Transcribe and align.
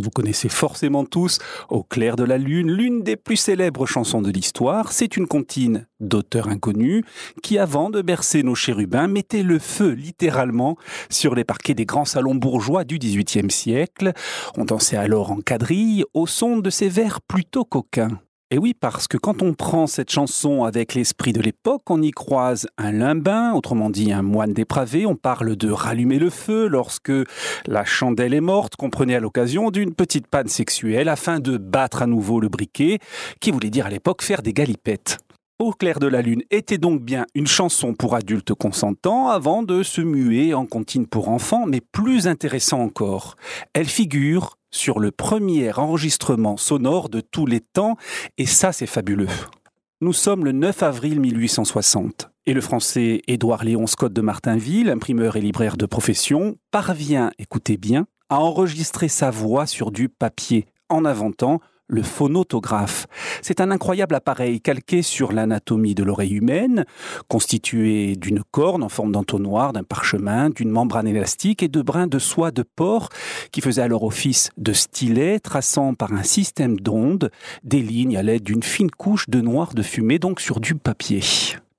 Vous 0.00 0.10
connaissez 0.14 0.48
forcément 0.48 1.04
tous 1.04 1.40
Au 1.68 1.82
clair 1.82 2.14
de 2.14 2.22
la 2.22 2.38
lune, 2.38 2.70
l'une 2.70 3.02
des 3.02 3.16
plus 3.16 3.34
célèbres 3.34 3.84
chansons 3.84 4.22
de 4.22 4.30
l'histoire. 4.30 4.92
C'est 4.92 5.16
une 5.16 5.26
comptine 5.26 5.88
d'auteur 5.98 6.46
inconnu 6.46 7.02
qui, 7.42 7.58
avant 7.58 7.90
de 7.90 8.00
bercer 8.00 8.44
nos 8.44 8.54
chérubins, 8.54 9.08
mettait 9.08 9.42
le 9.42 9.58
feu 9.58 9.90
littéralement 9.90 10.76
sur 11.10 11.34
les 11.34 11.42
parquets 11.42 11.74
des 11.74 11.84
grands 11.84 12.04
salons 12.04 12.36
bourgeois 12.36 12.84
du 12.84 13.00
XVIIIe 13.00 13.50
siècle. 13.50 14.12
On 14.56 14.64
dansait 14.64 14.96
alors 14.96 15.32
en 15.32 15.40
quadrille 15.40 16.04
au 16.14 16.28
son 16.28 16.58
de 16.58 16.70
ces 16.70 16.88
vers 16.88 17.20
plutôt 17.20 17.64
coquins. 17.64 18.20
Et 18.50 18.56
oui, 18.56 18.72
parce 18.72 19.08
que 19.08 19.18
quand 19.18 19.42
on 19.42 19.52
prend 19.52 19.86
cette 19.86 20.10
chanson 20.10 20.64
avec 20.64 20.94
l'esprit 20.94 21.34
de 21.34 21.42
l'époque, 21.42 21.82
on 21.90 22.00
y 22.00 22.10
croise 22.10 22.66
un 22.78 22.92
limbin, 22.92 23.52
autrement 23.52 23.90
dit 23.90 24.10
un 24.10 24.22
moine 24.22 24.54
dépravé. 24.54 25.04
On 25.04 25.16
parle 25.16 25.54
de 25.54 25.70
rallumer 25.70 26.18
le 26.18 26.30
feu 26.30 26.66
lorsque 26.66 27.12
la 27.66 27.84
chandelle 27.84 28.32
est 28.32 28.40
morte, 28.40 28.74
prenait 28.90 29.14
à 29.14 29.20
l'occasion 29.20 29.70
d'une 29.70 29.94
petite 29.94 30.26
panne 30.26 30.48
sexuelle 30.48 31.08
afin 31.08 31.40
de 31.40 31.56
battre 31.56 32.02
à 32.02 32.06
nouveau 32.06 32.40
le 32.40 32.48
briquet, 32.48 32.98
qui 33.40 33.50
voulait 33.50 33.70
dire 33.70 33.86
à 33.86 33.90
l'époque 33.90 34.22
faire 34.22 34.42
des 34.42 34.52
galipettes. 34.52 35.18
Au 35.58 35.72
clair 35.72 35.98
de 35.98 36.06
la 36.06 36.22
lune 36.22 36.42
était 36.50 36.78
donc 36.78 37.02
bien 37.02 37.26
une 37.34 37.48
chanson 37.48 37.92
pour 37.92 38.14
adultes 38.14 38.54
consentants 38.54 39.28
avant 39.28 39.64
de 39.64 39.82
se 39.82 40.00
muer 40.00 40.54
en 40.54 40.66
comptine 40.66 41.06
pour 41.06 41.28
enfants, 41.28 41.66
mais 41.66 41.80
plus 41.80 42.28
intéressant 42.28 42.80
encore, 42.80 43.36
elle 43.74 43.88
figure 43.88 44.57
sur 44.70 45.00
le 45.00 45.10
premier 45.10 45.72
enregistrement 45.72 46.56
sonore 46.56 47.08
de 47.08 47.20
tous 47.20 47.46
les 47.46 47.60
temps, 47.60 47.96
et 48.36 48.46
ça 48.46 48.72
c'est 48.72 48.86
fabuleux. 48.86 49.28
Nous 50.00 50.12
sommes 50.12 50.44
le 50.44 50.52
9 50.52 50.82
avril 50.82 51.20
1860, 51.20 52.30
et 52.46 52.54
le 52.54 52.60
français 52.60 53.22
Édouard 53.26 53.64
Léon 53.64 53.86
Scott 53.86 54.12
de 54.12 54.20
Martinville, 54.20 54.90
imprimeur 54.90 55.36
et 55.36 55.40
libraire 55.40 55.76
de 55.76 55.86
profession, 55.86 56.56
parvient, 56.70 57.32
écoutez 57.38 57.76
bien, 57.76 58.06
à 58.28 58.40
enregistrer 58.40 59.08
sa 59.08 59.30
voix 59.30 59.66
sur 59.66 59.90
du 59.90 60.08
papier 60.08 60.66
en 60.88 61.04
inventant 61.04 61.60
le 61.88 62.02
phonotographe. 62.02 63.06
C'est 63.42 63.60
un 63.60 63.70
incroyable 63.70 64.14
appareil 64.14 64.60
calqué 64.60 65.02
sur 65.02 65.32
l'anatomie 65.32 65.94
de 65.94 66.04
l'oreille 66.04 66.34
humaine, 66.34 66.84
constitué 67.28 68.14
d'une 68.16 68.42
corne 68.50 68.82
en 68.82 68.88
forme 68.88 69.12
d'entonnoir, 69.12 69.72
d'un 69.72 69.82
parchemin, 69.82 70.50
d'une 70.50 70.70
membrane 70.70 71.08
élastique 71.08 71.62
et 71.62 71.68
de 71.68 71.82
brins 71.82 72.06
de 72.06 72.18
soie 72.18 72.50
de 72.50 72.62
porc 72.62 73.08
qui 73.50 73.60
faisait 73.60 73.82
alors 73.82 74.04
office 74.04 74.50
de 74.56 74.72
stylet, 74.72 75.40
traçant 75.40 75.94
par 75.94 76.12
un 76.12 76.22
système 76.22 76.78
d'ondes 76.78 77.30
des 77.64 77.80
lignes 77.80 78.16
à 78.16 78.22
l'aide 78.22 78.42
d'une 78.42 78.62
fine 78.62 78.90
couche 78.90 79.28
de 79.28 79.40
noir 79.40 79.74
de 79.74 79.82
fumée, 79.82 80.18
donc 80.18 80.40
sur 80.40 80.60
du 80.60 80.74
papier. 80.74 81.22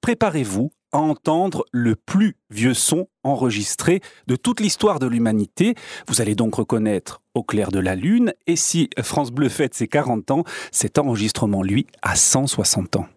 Préparez-vous 0.01 0.71
à 0.91 0.97
entendre 0.97 1.65
le 1.71 1.95
plus 1.95 2.35
vieux 2.49 2.73
son 2.73 3.07
enregistré 3.23 4.01
de 4.27 4.35
toute 4.35 4.59
l'histoire 4.59 4.99
de 4.99 5.07
l'humanité. 5.07 5.75
Vous 6.07 6.21
allez 6.21 6.35
donc 6.35 6.55
reconnaître 6.55 7.21
au 7.33 7.43
clair 7.43 7.71
de 7.71 7.79
la 7.79 7.95
lune. 7.95 8.33
Et 8.47 8.55
si 8.55 8.89
France 9.01 9.31
Bleu 9.31 9.49
fête 9.49 9.73
ses 9.73 9.87
40 9.87 10.31
ans, 10.31 10.43
cet 10.71 10.97
enregistrement, 10.97 11.63
lui, 11.63 11.87
a 12.01 12.15
160 12.15 12.97
ans. 12.97 13.07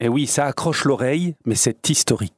Et 0.00 0.08
oui, 0.08 0.26
ça 0.26 0.44
accroche 0.44 0.84
l'oreille, 0.84 1.34
mais 1.46 1.54
c'est 1.54 1.88
historique. 1.88 2.34